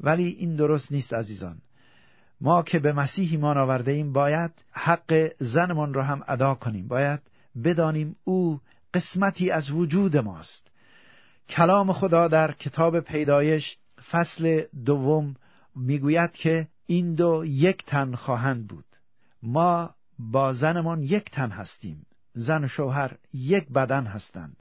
ولی 0.00 0.28
این 0.28 0.56
درست 0.56 0.92
نیست 0.92 1.12
عزیزان. 1.12 1.58
ما 2.40 2.62
که 2.62 2.78
به 2.78 2.92
مسیح 2.92 3.30
ایمان 3.30 3.58
آورده 3.58 3.92
ایم 3.92 4.12
باید 4.12 4.50
حق 4.72 5.30
زنمان 5.38 5.94
را 5.94 6.02
هم 6.02 6.22
ادا 6.28 6.54
کنیم. 6.54 6.88
باید 6.88 7.20
بدانیم 7.64 8.16
او 8.24 8.60
قسمتی 8.94 9.50
از 9.50 9.70
وجود 9.70 10.16
ماست. 10.16 10.66
کلام 11.48 11.92
خدا 11.92 12.28
در 12.28 12.52
کتاب 12.52 13.00
پیدایش 13.00 13.76
فصل 14.10 14.62
دوم 14.84 15.34
می‌گوید 15.76 16.32
که 16.32 16.68
این 16.86 17.14
دو 17.14 17.44
یک 17.46 17.84
تن 17.84 18.14
خواهند 18.14 18.66
بود 18.66 18.84
ما 19.42 19.94
با 20.18 20.52
زنمان 20.52 21.02
یک 21.02 21.30
تن 21.30 21.50
هستیم 21.50 22.06
زن 22.34 22.64
و 22.64 22.68
شوهر 22.68 23.16
یک 23.34 23.68
بدن 23.68 24.06
هستند 24.06 24.56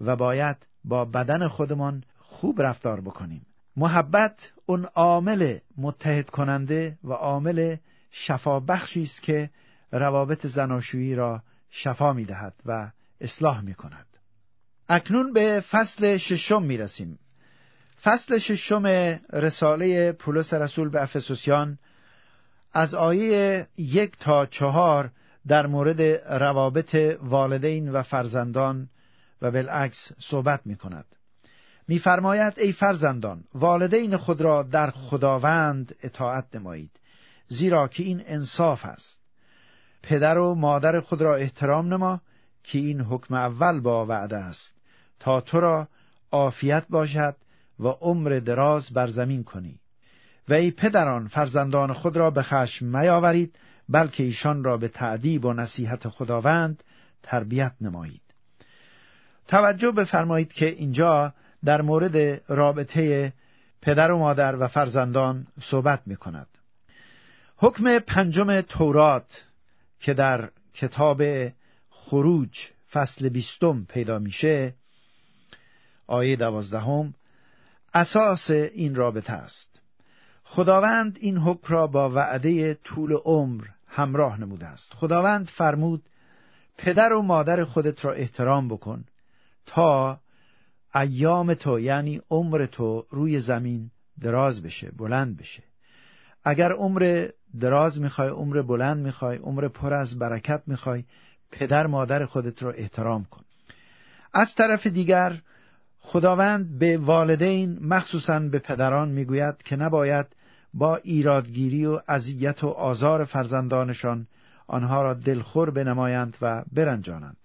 و 0.00 0.16
باید 0.16 0.66
با 0.84 1.04
بدن 1.04 1.48
خودمان 1.48 2.04
خوب 2.18 2.62
رفتار 2.62 3.00
بکنیم 3.00 3.46
محبت 3.76 4.52
اون 4.66 4.84
عامل 4.84 5.58
متحد 5.76 6.30
کننده 6.30 6.98
و 7.04 7.12
عامل 7.12 7.76
شفا 8.10 8.60
بخشی 8.60 9.02
است 9.02 9.22
که 9.22 9.50
روابط 9.92 10.46
زناشویی 10.46 11.14
را 11.14 11.42
شفا 11.70 12.12
می 12.12 12.24
دهد 12.24 12.54
و 12.66 12.90
اصلاح 13.20 13.60
می 13.60 13.74
کند. 13.74 14.06
اکنون 14.88 15.32
به 15.32 15.64
فصل 15.70 16.16
ششم 16.16 16.62
می 16.62 16.76
رسیم. 16.76 17.18
فصل 18.04 18.38
ششم 18.38 18.86
رساله 19.32 20.12
پولس 20.12 20.54
رسول 20.54 20.88
به 20.88 21.02
افسوسیان 21.02 21.78
از 22.72 22.94
آیه 22.94 23.66
یک 23.78 24.18
تا 24.18 24.46
چهار 24.46 25.10
در 25.46 25.66
مورد 25.66 26.02
روابط 26.42 27.18
والدین 27.22 27.88
و 27.88 28.02
فرزندان 28.02 28.88
و 29.42 29.50
بالعکس 29.50 30.12
صحبت 30.18 30.60
می 30.64 30.76
کند. 30.76 31.04
میفرماید 31.88 32.54
ای 32.56 32.72
فرزندان 32.72 33.44
والدین 33.54 34.16
خود 34.16 34.40
را 34.40 34.62
در 34.62 34.90
خداوند 34.90 35.94
اطاعت 36.02 36.44
نمایید 36.54 36.90
زیرا 37.48 37.88
که 37.88 38.02
این 38.02 38.22
انصاف 38.26 38.84
است 38.84 39.18
پدر 40.02 40.38
و 40.38 40.54
مادر 40.54 41.00
خود 41.00 41.22
را 41.22 41.36
احترام 41.36 41.94
نما 41.94 42.20
که 42.64 42.78
این 42.78 43.00
حکم 43.00 43.34
اول 43.34 43.80
با 43.80 44.06
وعده 44.06 44.36
است 44.36 44.72
تا 45.20 45.40
تو 45.40 45.60
را 45.60 45.88
عافیت 46.32 46.86
باشد 46.88 47.36
و 47.80 47.88
عمر 47.88 48.38
دراز 48.38 48.90
بر 48.90 49.10
زمین 49.10 49.44
کنی 49.44 49.78
و 50.48 50.52
ای 50.52 50.70
پدران 50.70 51.28
فرزندان 51.28 51.92
خود 51.92 52.16
را 52.16 52.30
به 52.30 52.42
خشم 52.42 52.86
میاورید 52.86 53.56
بلکه 53.88 54.22
ایشان 54.22 54.64
را 54.64 54.76
به 54.76 54.88
تعدیب 54.88 55.44
و 55.44 55.52
نصیحت 55.52 56.08
خداوند 56.08 56.84
تربیت 57.22 57.72
نمایید 57.80 58.22
توجه 59.48 59.90
بفرمایید 59.90 60.52
که 60.52 60.66
اینجا 60.66 61.34
در 61.64 61.82
مورد 61.82 62.42
رابطه 62.48 63.32
پدر 63.82 64.10
و 64.10 64.18
مادر 64.18 64.56
و 64.56 64.68
فرزندان 64.68 65.46
صحبت 65.62 66.02
می 66.06 66.16
کند. 66.16 66.46
حکم 67.56 67.98
پنجم 67.98 68.60
تورات 68.60 69.44
که 70.00 70.14
در 70.14 70.50
کتاب 70.74 71.22
خروج 71.90 72.58
فصل 72.90 73.28
بیستم 73.28 73.84
پیدا 73.84 74.18
میشه 74.18 74.74
آیه 76.06 76.36
دوازدهم 76.36 77.14
اساس 77.94 78.50
این 78.50 78.94
رابطه 78.94 79.32
است. 79.32 79.80
خداوند 80.44 81.18
این 81.20 81.38
حکم 81.38 81.74
را 81.74 81.86
با 81.86 82.10
وعده 82.10 82.74
طول 82.74 83.12
عمر 83.12 83.64
همراه 83.86 84.40
نموده 84.40 84.66
است. 84.66 84.92
خداوند 84.94 85.48
فرمود 85.48 86.08
پدر 86.78 87.12
و 87.12 87.22
مادر 87.22 87.64
خودت 87.64 88.04
را 88.04 88.12
احترام 88.12 88.68
بکن 88.68 89.04
تا 89.66 90.20
ایام 90.94 91.54
تو 91.54 91.80
یعنی 91.80 92.20
عمر 92.30 92.66
تو 92.66 93.06
روی 93.10 93.40
زمین 93.40 93.90
دراز 94.20 94.62
بشه 94.62 94.90
بلند 94.90 95.36
بشه. 95.36 95.62
اگر 96.44 96.72
عمر 96.72 97.28
دراز 97.60 98.00
می‌خوای 98.00 98.28
عمر 98.28 98.62
بلند 98.62 99.04
می‌خوای 99.04 99.36
عمر 99.36 99.68
پر 99.68 99.94
از 99.94 100.18
برکت 100.18 100.62
می‌خوای 100.66 101.04
پدر 101.50 101.86
مادر 101.86 102.26
خودت 102.26 102.62
رو 102.62 102.72
احترام 102.76 103.24
کن. 103.24 103.44
از 104.32 104.54
طرف 104.54 104.86
دیگر 104.86 105.40
خداوند 106.06 106.78
به 106.78 106.98
والدین 106.98 107.78
مخصوصا 107.80 108.38
به 108.40 108.58
پدران 108.58 109.08
می‌گوید 109.08 109.62
که 109.62 109.76
نباید 109.76 110.26
با 110.74 110.96
ایرادگیری 110.96 111.86
و 111.86 112.00
اذیت 112.08 112.64
و 112.64 112.68
آزار 112.68 113.24
فرزندانشان 113.24 114.26
آنها 114.66 115.02
را 115.02 115.14
دلخور 115.14 115.70
بنمایند 115.70 116.36
و 116.42 116.64
برنجانند. 116.72 117.36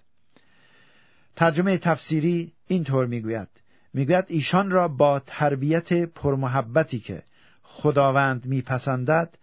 ترجمه 1.36 1.78
تفسیری 1.78 2.54
اینطور 2.68 3.06
می‌گوید. 3.06 3.48
می‌گوید 3.94 4.26
ایشان 4.28 4.72
را 4.72 4.88
با 4.88 5.20
تربیت 5.20 5.94
پرمحبتی 5.94 7.00
که 7.00 7.24
خداوند 7.64 8.46
میپسندد 8.46 9.38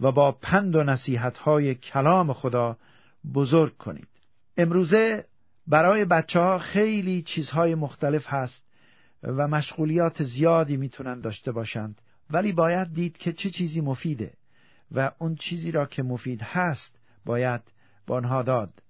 و 0.00 0.12
با 0.12 0.32
پند 0.32 0.76
و 0.76 0.96
های 1.44 1.74
کلام 1.74 2.32
خدا 2.32 2.76
بزرگ 3.34 3.76
کنید. 3.76 4.08
امروزه 4.56 5.24
برای 5.66 6.04
بچه 6.04 6.40
ها 6.40 6.58
خیلی 6.58 7.22
چیزهای 7.22 7.74
مختلف 7.74 8.26
هست 8.28 8.62
و 9.22 9.48
مشغولیات 9.48 10.22
زیادی 10.22 10.76
می‌تونن 10.76 11.20
داشته 11.20 11.52
باشند. 11.52 12.00
ولی 12.30 12.52
باید 12.52 12.94
دید 12.94 13.18
که 13.18 13.32
چه 13.32 13.50
چیزی 13.50 13.80
مفیده 13.80 14.32
و 14.92 15.10
اون 15.18 15.34
چیزی 15.34 15.70
را 15.70 15.86
که 15.86 16.02
مفید 16.02 16.42
هست 16.42 16.92
باید 17.24 17.60
با 18.06 18.16
آنها 18.16 18.42
داد 18.42 18.82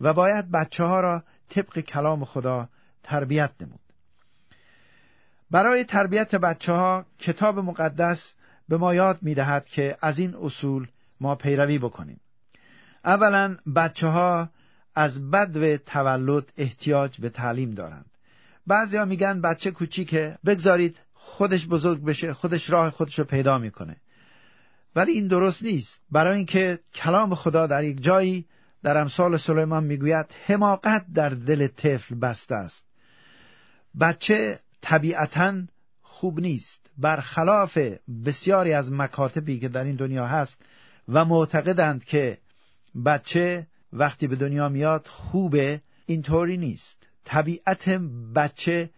و 0.00 0.12
باید 0.12 0.50
بچه 0.50 0.84
ها 0.84 1.00
را 1.00 1.22
طبق 1.48 1.80
کلام 1.80 2.24
خدا 2.24 2.68
تربیت 3.02 3.50
نمود. 3.60 3.80
برای 5.50 5.84
تربیت 5.84 6.34
بچه 6.34 6.72
ها 6.72 7.06
کتاب 7.18 7.58
مقدس 7.58 8.34
به 8.68 8.76
ما 8.76 8.94
یاد 8.94 9.18
می 9.22 9.34
دهد 9.34 9.66
که 9.66 9.96
از 10.00 10.18
این 10.18 10.34
اصول 10.34 10.88
ما 11.20 11.34
پیروی 11.34 11.78
بکنیم. 11.78 12.20
اولا 13.04 13.56
بچه 13.76 14.06
ها 14.06 14.48
از 14.94 15.30
بد 15.30 15.56
و 15.56 15.76
تولد 15.76 16.52
احتیاج 16.56 17.20
به 17.20 17.28
تعلیم 17.28 17.70
دارند. 17.70 18.10
بعضی 18.66 18.96
ها 18.96 19.04
میگن 19.04 19.40
بچه 19.40 19.70
کوچیکه 19.70 20.38
بگذارید 20.46 20.98
خودش 21.14 21.66
بزرگ 21.66 22.04
بشه 22.04 22.34
خودش 22.34 22.70
راه 22.70 22.90
خودش 22.90 23.18
رو 23.18 23.24
پیدا 23.24 23.58
می‌کنه. 23.58 23.96
ولی 24.96 25.12
این 25.12 25.26
درست 25.26 25.62
نیست. 25.62 26.00
برای 26.10 26.36
اینکه 26.36 26.78
کلام 26.94 27.34
خدا 27.34 27.66
در 27.66 27.84
یک 27.84 28.02
جایی 28.02 28.46
در 28.82 28.96
امثال 28.96 29.36
سلیمان 29.36 29.84
می‌گوید 29.84 30.26
حماقت 30.46 31.06
در 31.14 31.28
دل 31.28 31.66
طفل 31.66 32.14
بسته 32.14 32.54
است. 32.54 32.84
بچه 34.00 34.60
طبیعتا 34.80 35.54
خوب 36.02 36.40
نیست. 36.40 36.80
برخلاف 36.98 37.78
بسیاری 38.26 38.72
از 38.72 38.92
مکاتبی 38.92 39.58
که 39.58 39.68
در 39.68 39.84
این 39.84 39.96
دنیا 39.96 40.26
هست 40.26 40.62
و 41.08 41.24
معتقدند 41.24 42.04
که 42.04 42.38
بچه 43.04 43.66
وقتی 43.92 44.26
به 44.26 44.36
دنیا 44.36 44.68
میاد 44.68 45.06
خوبه 45.06 45.82
اینطوری 46.06 46.56
نیست. 46.56 47.06
طبیعت 47.24 47.88
بچه 48.34 48.90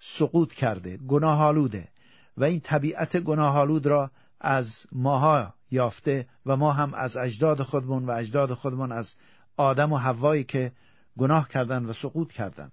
سقوط 0.00 0.52
کرده 0.52 0.96
گناهالوده 0.96 1.88
و 2.36 2.44
این 2.44 2.60
طبیعت 2.60 3.16
گناهالود 3.16 3.86
را 3.86 4.10
از 4.40 4.86
ماها 4.92 5.54
یافته 5.70 6.26
و 6.46 6.56
ما 6.56 6.72
هم 6.72 6.94
از 6.94 7.16
اجداد 7.16 7.62
خودمون 7.62 8.04
و 8.04 8.10
اجداد 8.10 8.54
خودمون 8.54 8.92
از 8.92 9.14
آدم 9.56 9.92
و 9.92 9.96
حوایی 9.96 10.44
که 10.44 10.72
گناه 11.18 11.48
کردند 11.48 11.88
و 11.88 11.92
سقوط 11.92 12.32
کردند. 12.32 12.72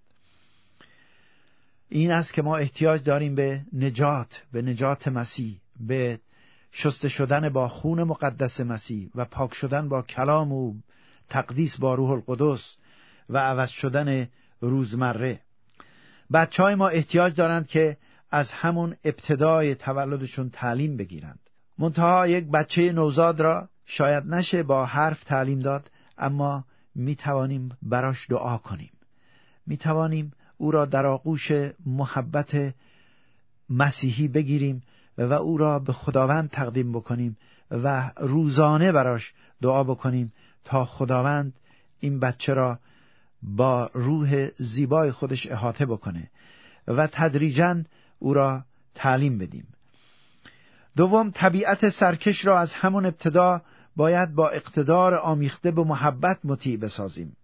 این 1.90 2.12
است 2.12 2.34
که 2.34 2.42
ما 2.42 2.58
احتیاج 2.58 3.04
داریم 3.04 3.36
به 3.36 3.66
نجات 3.74 4.44
به 4.52 4.62
نجات 4.62 5.08
مسیح 5.08 5.62
به 5.80 6.20
شسته 6.72 7.10
شدن 7.10 7.50
با 7.50 7.68
خون 7.68 8.04
مقدس 8.04 8.60
مسیح 8.60 9.10
و 9.16 9.26
پاک 9.26 9.54
شدن 9.54 9.90
با 9.90 10.02
کلام 10.02 10.52
و 10.52 10.74
تقدیس 11.30 11.78
با 11.78 11.96
روح 11.96 12.12
القدس 12.12 12.78
و 13.30 13.38
عوض 13.38 13.70
شدن 13.70 14.28
روزمره. 14.62 15.40
بچه 16.34 16.64
های 16.64 16.76
ما 16.76 16.88
احتیاج 16.88 17.36
دارند 17.36 17.68
که 17.68 17.98
از 18.32 18.52
همون 18.52 18.96
ابتدای 19.04 19.76
تولدشون 19.76 20.50
تعلیم 20.50 20.98
بگیرند. 20.98 21.40
منتها 21.78 22.28
یک 22.28 22.52
بچه 22.52 22.92
نوزاد 22.92 23.40
را 23.40 23.70
شاید 23.86 24.26
نشه 24.26 24.64
با 24.64 24.86
حرف 24.86 25.24
تعلیم 25.24 25.60
داد 25.60 25.92
اما 26.18 26.66
می 26.96 27.16
توانیم 27.16 27.78
براش 27.82 28.30
دعا 28.30 28.58
کنیم. 28.58 28.92
می 29.68 29.78
توانیم 29.78 30.34
او 30.58 30.72
را 30.72 30.86
در 30.86 31.06
آغوش 31.06 31.52
محبت 31.86 32.74
مسیحی 33.70 34.28
بگیریم 34.28 34.82
و 35.18 35.34
او 35.34 35.58
را 35.58 35.80
به 35.80 35.94
خداوند 35.94 36.50
تقدیم 36.50 36.92
بکنیم 36.92 37.38
و 37.72 38.12
روزانه 38.18 38.92
براش 38.92 39.34
دعا 39.62 39.84
بکنیم 39.84 40.34
تا 40.66 40.86
خداوند 40.86 41.54
این 42.00 42.20
بچه 42.20 42.54
را 42.54 42.80
با 43.42 43.90
روح 43.94 44.48
زیبای 44.58 45.12
خودش 45.12 45.52
احاطه 45.52 45.86
بکنه 45.86 46.30
و 46.88 47.08
تدریجا 47.08 47.84
او 48.20 48.34
را 48.34 48.66
تعلیم 48.96 49.38
بدیم. 49.38 49.68
دوم 50.96 51.32
طبیعت 51.32 51.90
سرکش 51.90 52.46
را 52.46 52.60
از 52.60 52.74
همون 52.74 53.06
ابتدا 53.06 53.62
باید 53.96 54.36
با 54.36 54.50
اقتدار 54.50 55.16
آمیخته 55.16 55.72
به 55.72 55.84
محبت 55.84 56.40
مطیع 56.44 56.78
بسازیم. 56.78 57.36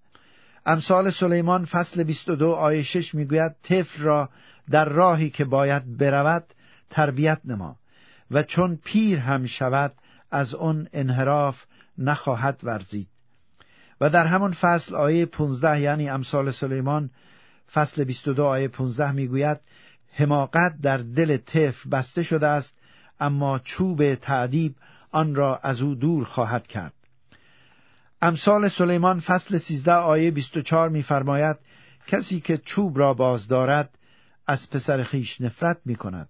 امثال 0.66 1.12
سلیمان 1.12 1.66
فصل 1.66 2.04
22 2.04 2.52
آیه 2.52 2.84
6 2.84 3.16
می‌گوید 3.16 3.56
طفل 3.64 4.02
را 4.02 4.30
در 4.70 4.90
راهی 4.90 5.30
که 5.30 5.46
باید 5.46 5.98
برود 5.98 6.44
تربیت 6.90 7.42
نما 7.46 7.76
و 8.32 8.44
چون 8.44 8.80
پیر 8.84 9.20
هم 9.20 9.46
شود 9.46 9.94
از 10.32 10.56
آن 10.56 10.88
انحراف 10.94 11.64
نخواهد 11.98 12.60
ورزید. 12.64 13.08
و 14.02 14.10
در 14.10 14.26
همون 14.28 14.52
فصل 14.52 14.96
آیه 14.96 15.26
15 15.26 15.80
یعنی 15.80 16.10
امثال 16.10 16.52
سلیمان 16.52 17.10
فصل 17.74 18.04
22 18.04 18.46
آیه 18.46 18.68
15 18.68 19.12
می‌گوید 19.12 19.60
حماقت 20.14 20.82
در 20.82 20.98
دل 20.98 21.38
طفل 21.38 21.90
بسته 21.90 22.24
شده 22.24 22.48
است 22.48 22.74
اما 23.20 23.60
چوب 23.60 24.16
تعدیب 24.16 24.76
آن 25.12 25.36
را 25.36 25.58
از 25.58 25.82
او 25.82 25.96
دور 25.96 26.26
خواهد 26.26 26.68
کرد. 26.68 26.94
امثال 28.22 28.68
سلیمان 28.68 29.20
فصل 29.20 29.58
13 29.58 29.92
آیه 29.92 30.32
24 30.32 30.90
میفرماید 30.90 31.58
کسی 32.08 32.40
که 32.40 32.58
چوب 32.58 32.98
را 32.98 33.14
باز 33.14 33.48
دارد 33.48 33.90
از 34.48 34.70
پسر 34.70 35.04
خیش 35.04 35.42
نفرت 35.42 35.78
می 35.86 35.96
کند 35.96 36.30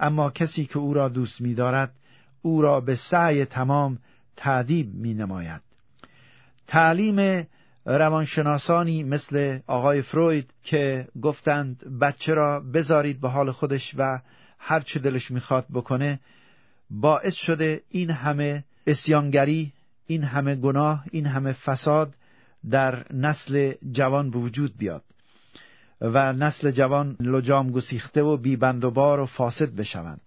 اما 0.00 0.30
کسی 0.30 0.64
که 0.64 0.78
او 0.78 0.94
را 0.94 1.08
دوست 1.08 1.40
می 1.40 1.54
دارد 1.54 1.92
او 2.42 2.62
را 2.62 2.80
به 2.80 2.96
سعی 2.96 3.44
تمام 3.44 3.98
تعدیب 4.36 4.94
می 4.94 5.14
نماید 5.14 5.71
تعلیم 6.72 7.46
روانشناسانی 7.84 9.02
مثل 9.02 9.58
آقای 9.66 10.02
فروید 10.02 10.50
که 10.64 11.08
گفتند 11.22 11.98
بچه 12.00 12.34
را 12.34 12.60
بذارید 12.60 13.20
به 13.20 13.28
حال 13.28 13.50
خودش 13.50 13.94
و 13.98 14.20
هر 14.58 14.80
چه 14.80 14.98
دلش 14.98 15.30
می‌خواد 15.30 15.66
بکنه 15.72 16.20
باعث 16.90 17.34
شده 17.34 17.82
این 17.90 18.10
همه 18.10 18.64
اسیانگری 18.86 19.72
این 20.06 20.24
همه 20.24 20.54
گناه 20.54 21.04
این 21.10 21.26
همه 21.26 21.52
فساد 21.52 22.14
در 22.70 23.04
نسل 23.12 23.72
جوان 23.92 24.30
به 24.30 24.38
وجود 24.38 24.76
بیاد 24.78 25.02
و 26.00 26.32
نسل 26.32 26.70
جوان 26.70 27.16
لجام 27.20 27.70
گسیخته 27.70 28.22
و 28.22 28.36
بیبند 28.36 28.84
و 28.84 28.90
بار 28.90 29.20
و 29.20 29.26
فاسد 29.26 29.70
بشوند. 29.74 30.20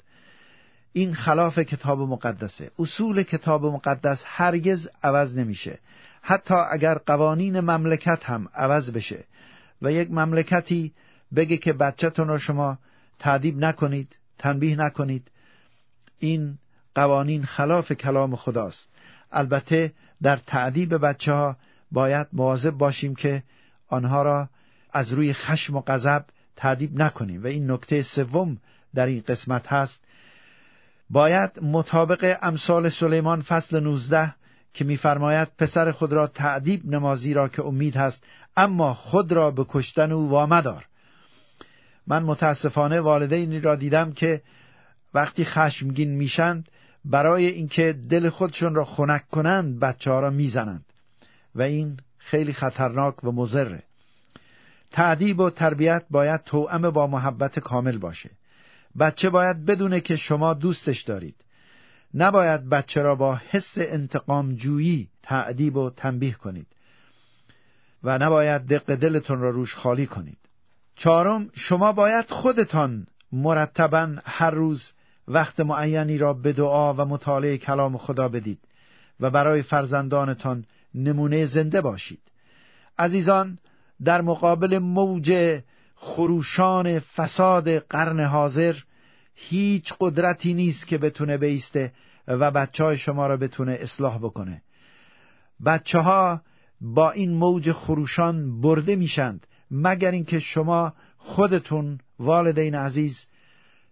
این 0.94 1.14
خلاف 1.14 1.60
کتاب 1.60 2.00
مقدسه. 2.00 2.72
اصول 2.80 3.24
کتاب 3.24 3.66
مقدس 3.66 4.24
هرگز 4.26 4.88
عوض 5.04 5.38
نمیشه. 5.38 5.80
حتی 6.28 6.54
اگر 6.54 6.98
قوانین 6.98 7.60
مملکت 7.60 8.24
هم 8.24 8.48
عوض 8.54 8.92
بشه 8.92 9.24
و 9.82 9.92
یک 9.92 10.12
مملکتی 10.12 10.94
بگه 11.36 11.58
که 11.58 11.74
بچهتون 11.74 12.28
را 12.28 12.38
شما 12.38 12.78
تعدیب 13.20 13.58
نکنید 13.58 14.16
تنبیه 14.38 14.76
نکنید 14.76 15.32
این 16.20 16.58
قوانین 16.96 17.46
خلاف 17.46 17.92
کلام 17.92 18.36
خداست. 18.36 18.90
البته 19.32 19.94
در 20.24 20.36
تعدیب 20.36 20.98
بچه 20.98 21.34
ها 21.34 21.58
باید 21.92 22.28
مواظب 22.34 22.72
باشیم 22.72 23.16
که 23.16 23.44
آنها 23.88 24.24
را 24.24 24.50
از 24.92 25.12
روی 25.14 25.34
خشم 25.34 25.76
و 25.76 25.82
غضب 25.88 26.26
تعدیب 26.56 27.02
نکنیم. 27.02 27.44
و 27.44 27.48
این 27.48 27.72
نکته 27.72 28.02
سوم 28.02 28.58
در 28.96 29.06
این 29.06 29.24
قسمت 29.28 29.68
هست. 29.68 30.02
باید 31.10 31.60
مطابق 31.62 32.38
امثال 32.42 32.90
سلیمان 32.90 33.42
فصل 33.42 33.80
19 33.80 34.34
که 34.76 34.84
میفرماید 34.86 35.48
پسر 35.58 35.92
خود 35.92 36.14
را 36.14 36.28
تعدیب 36.28 36.86
نمازی 36.86 37.34
را 37.34 37.48
که 37.48 37.64
امید 37.64 37.96
هست 37.96 38.24
اما 38.58 38.94
خود 38.94 39.32
را 39.32 39.52
به 39.52 39.66
کشتن 39.70 40.12
او 40.12 40.30
وامدار. 40.30 40.86
من 42.08 42.24
متاسفانه 42.24 43.00
والدینی 43.00 43.60
را 43.60 43.76
دیدم 43.76 44.12
که 44.12 44.42
وقتی 45.14 45.46
خشمگین 45.46 46.12
میشند 46.12 46.70
برای 47.06 47.46
اینکه 47.46 47.96
دل 48.10 48.30
خودشون 48.30 48.76
را 48.76 48.86
خنک 48.86 49.30
کنند 49.30 49.80
بچه 49.80 50.12
ها 50.12 50.20
را 50.20 50.30
می‌زنند. 50.30 50.86
و 51.56 51.62
این 51.62 52.00
خیلی 52.18 52.54
خطرناک 52.54 53.24
و 53.24 53.32
مضره. 53.32 53.84
تعدیب 54.92 55.40
و 55.40 55.50
تربیت 55.50 56.06
باید 56.10 56.44
توأم 56.44 56.90
با 56.90 57.08
محبت 57.08 57.60
کامل 57.60 57.98
باشه. 57.98 58.30
بچه 59.00 59.30
باید 59.30 59.66
بدونه 59.66 60.00
که 60.00 60.16
شما 60.16 60.54
دوستش 60.54 61.02
دارید. 61.02 61.36
نباید 62.16 62.70
بچه 62.70 63.02
را 63.02 63.16
با 63.16 63.36
حس 63.50 63.74
انتقام 63.78 64.56
جویی 64.56 65.10
تعدیب 65.24 65.78
و 65.78 65.90
تنبیه 65.90 66.34
کنید 66.34 66.68
و 68.04 68.18
نباید 68.18 68.62
دق 68.62 68.96
دلتون 68.96 69.40
را 69.40 69.50
روش 69.50 69.76
خالی 69.76 70.06
کنید. 70.06 70.38
چهارم 70.96 71.50
شما 71.54 71.92
باید 71.92 72.30
خودتان 72.30 73.08
مرتبا 73.32 74.16
هر 74.26 74.52
روز 74.52 74.92
وقت 75.28 75.60
معینی 75.60 76.18
را 76.18 76.34
به 76.34 76.54
دعا 76.54 76.94
و 76.94 77.06
مطالعه 77.06 77.58
کلام 77.58 77.98
خدا 77.98 78.30
بدید 78.30 78.60
و 79.20 79.30
برای 79.30 79.62
فرزندانتان 79.62 80.66
نمونه 80.96 81.46
زنده 81.46 81.82
باشید. 81.82 82.22
عزیزان 83.00 83.58
در 84.04 84.22
مقابل 84.22 84.78
موج 84.78 85.60
خروشان 85.96 87.00
فساد 87.00 87.78
قرن 87.78 88.20
حاضر 88.20 88.76
هیچ 89.36 89.94
قدرتی 90.00 90.54
نیست 90.54 90.88
که 90.88 90.98
بتونه 90.98 91.38
بیسته 91.38 91.94
و 92.28 92.52
بچه 92.52 92.84
های 92.84 92.98
شما 92.98 93.28
را 93.28 93.38
بتونه 93.38 93.78
اصلاح 93.82 94.18
بکنه. 94.18 94.62
بچه 95.66 96.00
ها 96.00 96.42
با 96.82 97.12
این 97.12 97.34
موج 97.34 97.72
خروشان 97.72 98.62
برده 98.62 98.96
میشند 98.96 99.48
مگر 99.72 100.12
اینکه 100.12 100.40
شما 100.40 100.94
خودتون 101.18 102.00
والدین 102.20 102.76
عزیز 102.76 103.26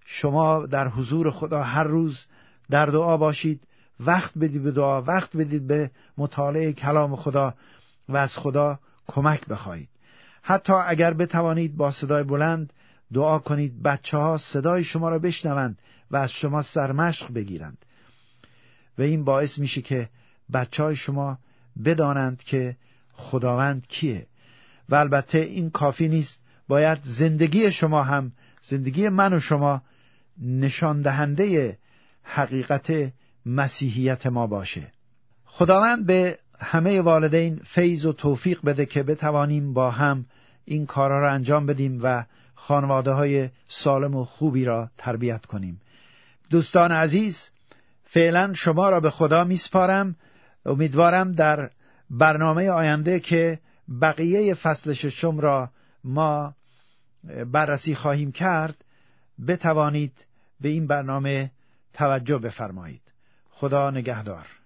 شما 0.06 0.65
در 0.65 0.88
حضور 0.88 1.32
خدا 1.32 1.63
هر 1.63 1.84
روز 1.84 2.25
در 2.69 2.86
دعا 2.86 3.17
باشید 3.17 3.62
وقت 3.99 4.38
بدید 4.38 4.63
به 4.63 4.71
دعا 4.71 5.01
وقت 5.01 5.38
بدید 5.38 5.67
به 5.67 5.91
مطالعه 6.17 6.73
کلام 6.73 7.15
خدا 7.15 7.53
و 8.10 8.17
از 8.17 8.38
خدا 8.38 8.79
کمک 9.08 9.45
بخواهید. 9.45 9.89
حتی 10.41 10.73
اگر 10.73 11.13
بتوانید 11.13 11.77
با 11.77 11.91
صدای 11.91 12.23
بلند 12.23 12.73
دعا 13.13 13.39
کنید 13.39 13.84
بچه 13.84 14.17
ها 14.17 14.38
صدای 14.38 14.84
شما 14.84 15.10
را 15.10 15.19
بشنوند 15.19 15.78
و 16.12 16.15
از 16.15 16.32
شما 16.32 16.62
سرمشق 16.62 17.34
بگیرند. 17.34 17.78
و 18.97 19.02
این 19.02 19.23
باعث 19.23 19.60
میشه 19.60 19.82
که 19.82 20.10
بچه 20.54 20.84
های 20.84 20.95
شما 20.95 21.38
بدانند 21.86 22.43
که 22.43 22.78
خداوند 23.13 23.88
کیه. 23.88 24.28
و 24.89 24.95
البته 24.95 25.38
این 25.38 25.69
کافی 25.69 26.10
نیست. 26.10 26.39
باید 26.67 26.99
زندگی 27.04 27.71
شما 27.71 28.04
هم 28.04 28.32
زندگی 28.62 29.10
من 29.10 29.34
و 29.34 29.39
شما 29.39 29.82
نشان 30.41 31.02
دهنده 31.02 31.78
حقیقت 32.23 33.13
مسیحیت 33.45 34.26
ما 34.26 34.47
باشه. 34.47 34.91
خداوند 35.45 36.06
به 36.06 36.39
همه 36.60 37.02
والدین 37.02 37.62
فیض 37.65 38.06
و 38.06 38.13
توفیق 38.13 38.60
بده 38.65 38.86
که 38.86 39.04
بتوانیم 39.04 39.73
با 39.73 39.91
هم 39.91 40.26
این 40.65 40.86
کارها 40.86 41.19
را 41.19 41.32
انجام 41.32 41.65
بدیم 41.65 41.99
و 42.04 42.26
خانواده 42.56 43.12
های 43.12 43.50
سالم 43.68 44.16
و 44.16 44.26
خوبی 44.26 44.66
را 44.66 44.89
تربیت 44.98 45.46
کنیم. 45.46 45.82
دوستان 46.50 46.92
عزیز 46.92 47.50
فعلا 48.04 48.54
شما 48.54 48.89
را 48.89 49.00
به 49.00 49.10
خدا 49.10 49.44
میسپارم. 49.44 50.16
امیدوارم 50.66 51.32
در 51.32 51.70
برنامه 52.10 52.70
آینده 52.70 53.20
که 53.20 53.60
بقیه 54.02 54.54
فصل 54.54 54.94
ششم 54.94 55.39
را 55.39 55.70
ما 56.04 56.56
بررسی 57.52 57.96
خواهیم 57.96 58.32
کرد 58.32 58.84
بتوانید 59.48 60.26
به 60.62 60.70
این 60.70 60.88
برنامه 60.88 61.52
توجه 61.94 62.38
بفرمایید. 62.38 63.02
خدا 63.50 63.92
نگهدار. 63.92 64.62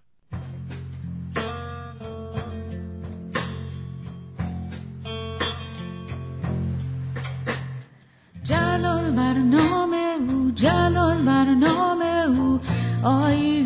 برنامه 9.17 10.15
او 10.29 10.51
جلال 10.51 11.17
برنامه 11.25 12.23
او. 12.37 12.59
آی 13.03 13.56